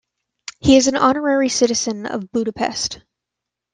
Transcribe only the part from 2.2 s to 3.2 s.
Budapest.